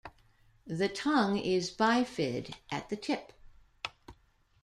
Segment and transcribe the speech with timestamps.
[0.65, 3.33] The tongue is bifid at the tip.